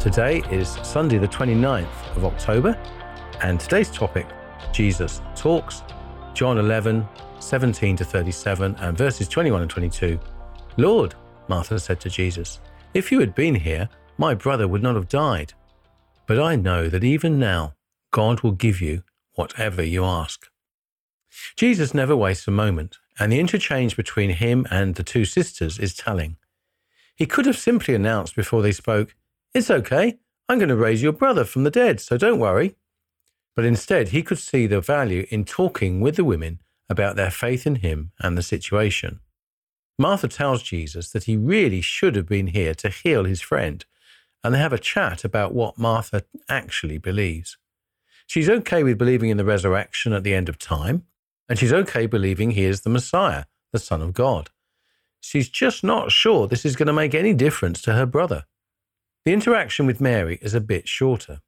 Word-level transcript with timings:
Today 0.00 0.42
is 0.50 0.78
Sunday, 0.82 1.18
the 1.18 1.26
29th 1.26 2.16
of 2.16 2.24
October, 2.24 2.78
and 3.42 3.58
today's 3.58 3.90
topic 3.90 4.26
Jesus 4.72 5.20
talks, 5.34 5.82
John 6.34 6.58
11, 6.58 7.08
17 7.40 7.96
to 7.96 8.04
37, 8.04 8.76
and 8.78 8.96
verses 8.96 9.26
21 9.26 9.62
and 9.62 9.70
22. 9.70 10.20
Lord, 10.76 11.14
Martha 11.48 11.80
said 11.80 11.98
to 12.00 12.10
Jesus, 12.10 12.60
if 12.94 13.10
you 13.10 13.18
had 13.18 13.34
been 13.34 13.54
here, 13.54 13.88
my 14.18 14.34
brother 14.34 14.68
would 14.68 14.82
not 14.82 14.94
have 14.94 15.08
died. 15.08 15.54
But 16.26 16.38
I 16.38 16.56
know 16.56 16.88
that 16.88 17.02
even 17.02 17.38
now, 17.38 17.74
God 18.12 18.42
will 18.42 18.52
give 18.52 18.80
you 18.80 19.02
whatever 19.34 19.82
you 19.82 20.04
ask. 20.04 20.46
Jesus 21.56 21.94
never 21.94 22.16
wastes 22.16 22.46
a 22.46 22.52
moment, 22.52 22.98
and 23.18 23.32
the 23.32 23.40
interchange 23.40 23.96
between 23.96 24.30
him 24.30 24.66
and 24.70 24.94
the 24.94 25.02
two 25.02 25.24
sisters 25.24 25.78
is 25.78 25.94
telling. 25.94 26.36
He 27.16 27.26
could 27.26 27.46
have 27.46 27.58
simply 27.58 27.94
announced 27.94 28.36
before 28.36 28.62
they 28.62 28.72
spoke, 28.72 29.14
It's 29.56 29.70
okay, 29.70 30.18
I'm 30.50 30.58
going 30.58 30.68
to 30.68 30.76
raise 30.76 31.02
your 31.02 31.14
brother 31.14 31.42
from 31.42 31.64
the 31.64 31.70
dead, 31.70 31.98
so 31.98 32.18
don't 32.18 32.38
worry. 32.38 32.76
But 33.54 33.64
instead, 33.64 34.08
he 34.08 34.22
could 34.22 34.38
see 34.38 34.66
the 34.66 34.82
value 34.82 35.26
in 35.30 35.46
talking 35.46 36.02
with 36.02 36.16
the 36.16 36.24
women 36.24 36.60
about 36.90 37.16
their 37.16 37.30
faith 37.30 37.66
in 37.66 37.76
him 37.76 38.12
and 38.20 38.36
the 38.36 38.42
situation. 38.42 39.20
Martha 39.98 40.28
tells 40.28 40.62
Jesus 40.62 41.08
that 41.12 41.24
he 41.24 41.38
really 41.38 41.80
should 41.80 42.16
have 42.16 42.28
been 42.28 42.48
here 42.48 42.74
to 42.74 42.90
heal 42.90 43.24
his 43.24 43.40
friend, 43.40 43.86
and 44.44 44.54
they 44.54 44.58
have 44.58 44.74
a 44.74 44.78
chat 44.78 45.24
about 45.24 45.54
what 45.54 45.78
Martha 45.78 46.24
actually 46.50 46.98
believes. 46.98 47.56
She's 48.26 48.50
okay 48.50 48.82
with 48.82 48.98
believing 48.98 49.30
in 49.30 49.38
the 49.38 49.44
resurrection 49.46 50.12
at 50.12 50.22
the 50.22 50.34
end 50.34 50.50
of 50.50 50.58
time, 50.58 51.06
and 51.48 51.58
she's 51.58 51.72
okay 51.72 52.04
believing 52.04 52.50
he 52.50 52.66
is 52.66 52.82
the 52.82 52.90
Messiah, 52.90 53.44
the 53.72 53.78
Son 53.78 54.02
of 54.02 54.12
God. 54.12 54.50
She's 55.18 55.48
just 55.48 55.82
not 55.82 56.12
sure 56.12 56.46
this 56.46 56.66
is 56.66 56.76
going 56.76 56.88
to 56.88 56.92
make 56.92 57.14
any 57.14 57.32
difference 57.32 57.80
to 57.80 57.94
her 57.94 58.04
brother. 58.04 58.44
The 59.26 59.32
interaction 59.32 59.86
with 59.86 60.00
Mary 60.00 60.38
is 60.40 60.54
a 60.54 60.60
bit 60.60 60.86
shorter. 60.86 61.40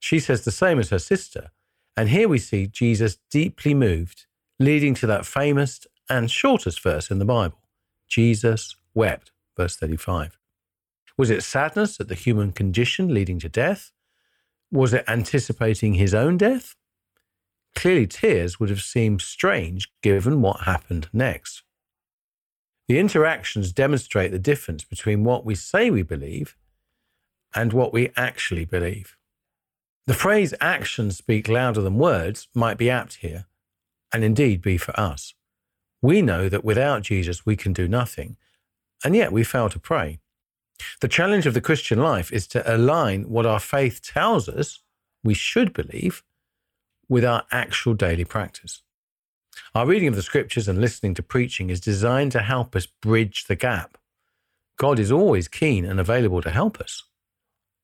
She 0.00 0.18
says 0.18 0.44
the 0.44 0.50
same 0.50 0.80
as 0.80 0.90
her 0.90 0.98
sister, 0.98 1.52
and 1.96 2.08
here 2.08 2.28
we 2.28 2.40
see 2.40 2.66
Jesus 2.66 3.18
deeply 3.30 3.74
moved, 3.74 4.26
leading 4.58 4.92
to 4.94 5.06
that 5.06 5.24
famous 5.24 5.86
and 6.10 6.28
shortest 6.28 6.82
verse 6.82 7.12
in 7.12 7.20
the 7.20 7.24
Bible 7.24 7.60
Jesus 8.08 8.74
wept, 8.92 9.30
verse 9.56 9.76
35. 9.76 10.36
Was 11.16 11.30
it 11.30 11.44
sadness 11.44 12.00
at 12.00 12.08
the 12.08 12.16
human 12.16 12.50
condition 12.50 13.14
leading 13.14 13.38
to 13.38 13.48
death? 13.48 13.92
Was 14.72 14.92
it 14.92 15.04
anticipating 15.06 15.94
his 15.94 16.14
own 16.14 16.36
death? 16.36 16.74
Clearly, 17.76 18.08
tears 18.08 18.58
would 18.58 18.68
have 18.68 18.82
seemed 18.82 19.22
strange 19.22 19.88
given 20.02 20.42
what 20.42 20.62
happened 20.62 21.08
next. 21.12 21.62
The 22.88 22.98
interactions 22.98 23.70
demonstrate 23.70 24.32
the 24.32 24.40
difference 24.40 24.82
between 24.82 25.22
what 25.22 25.44
we 25.44 25.54
say 25.54 25.88
we 25.88 26.02
believe 26.02 26.56
and 27.54 27.72
what 27.72 27.92
we 27.92 28.10
actually 28.16 28.64
believe. 28.64 29.16
The 30.06 30.14
phrase 30.14 30.52
actions 30.60 31.18
speak 31.18 31.48
louder 31.48 31.80
than 31.80 31.96
words 31.98 32.48
might 32.54 32.78
be 32.78 32.90
apt 32.90 33.16
here, 33.16 33.46
and 34.12 34.24
indeed 34.24 34.60
be 34.60 34.76
for 34.76 34.98
us. 34.98 35.34
We 36.00 36.22
know 36.22 36.48
that 36.48 36.64
without 36.64 37.02
Jesus 37.02 37.46
we 37.46 37.54
can 37.54 37.72
do 37.72 37.86
nothing, 37.86 38.36
and 39.04 39.14
yet 39.14 39.32
we 39.32 39.44
fail 39.44 39.68
to 39.68 39.78
pray. 39.78 40.18
The 41.00 41.08
challenge 41.08 41.46
of 41.46 41.54
the 41.54 41.60
Christian 41.60 42.00
life 42.00 42.32
is 42.32 42.46
to 42.48 42.74
align 42.74 43.28
what 43.28 43.46
our 43.46 43.60
faith 43.60 44.02
tells 44.02 44.48
us 44.48 44.80
we 45.22 45.34
should 45.34 45.72
believe 45.72 46.24
with 47.08 47.24
our 47.24 47.44
actual 47.52 47.94
daily 47.94 48.24
practice. 48.24 48.82
Our 49.74 49.86
reading 49.86 50.08
of 50.08 50.16
the 50.16 50.22
scriptures 50.22 50.66
and 50.66 50.80
listening 50.80 51.14
to 51.14 51.22
preaching 51.22 51.70
is 51.70 51.80
designed 51.80 52.32
to 52.32 52.40
help 52.40 52.74
us 52.74 52.86
bridge 52.86 53.44
the 53.44 53.56
gap. 53.56 53.98
God 54.78 54.98
is 54.98 55.12
always 55.12 55.46
keen 55.46 55.84
and 55.84 56.00
available 56.00 56.42
to 56.42 56.50
help 56.50 56.80
us. 56.80 57.04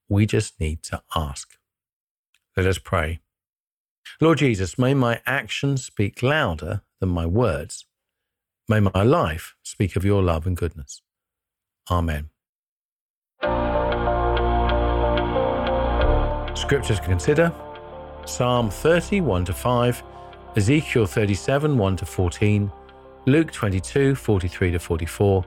We 0.09 0.27
just 0.27 0.59
need 0.59 0.83
to 0.85 1.03
ask. 1.15 1.59
Let 2.57 2.67
us 2.67 2.79
pray. 2.79 3.21
Lord 4.21 4.39
Jesus, 4.39 4.79
may 4.79 4.95
my 4.95 5.21
actions 5.27 5.85
speak 5.85 6.23
louder 6.23 6.83
than 7.01 7.11
my 7.11 7.27
words. 7.27 7.85
May 8.69 8.81
my 8.81 9.03
life 9.03 9.55
speak 9.63 9.97
of 9.97 10.05
your 10.05 10.23
love 10.23 10.47
and 10.47 10.57
goodness. 10.57 11.03
Amen. 11.91 12.31
Scriptures 16.55 16.99
to 16.99 17.07
consider 17.07 17.53
Psalm 18.27 18.69
30, 18.71 19.23
1 19.23 19.45
to 19.47 19.53
5, 19.53 20.03
Ezekiel 20.57 21.07
37, 21.07 21.79
1 21.79 21.97
to 21.97 22.05
14, 22.05 22.73
Luke 23.27 23.53
22, 23.53 24.15
43 24.15 24.73
to 24.73 24.79
44, 24.79 25.45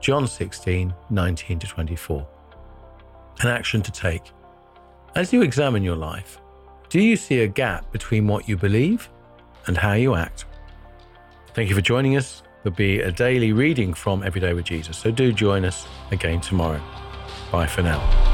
John 0.00 0.26
16, 0.26 0.94
19 1.10 1.58
to 1.58 1.66
24. 1.66 2.28
An 3.40 3.48
action 3.48 3.82
to 3.82 3.92
take. 3.92 4.32
As 5.14 5.32
you 5.32 5.42
examine 5.42 5.82
your 5.82 5.96
life, 5.96 6.40
do 6.88 7.00
you 7.00 7.16
see 7.16 7.40
a 7.40 7.48
gap 7.48 7.90
between 7.92 8.26
what 8.26 8.48
you 8.48 8.56
believe 8.56 9.08
and 9.66 9.76
how 9.76 9.92
you 9.92 10.14
act? 10.14 10.44
Thank 11.54 11.68
you 11.68 11.74
for 11.74 11.80
joining 11.80 12.16
us. 12.16 12.42
There'll 12.62 12.76
be 12.76 13.00
a 13.00 13.12
daily 13.12 13.52
reading 13.52 13.94
from 13.94 14.22
Everyday 14.22 14.54
with 14.54 14.64
Jesus, 14.64 14.98
so 14.98 15.10
do 15.10 15.32
join 15.32 15.64
us 15.64 15.86
again 16.10 16.40
tomorrow. 16.40 16.80
Bye 17.52 17.66
for 17.66 17.82
now. 17.82 18.27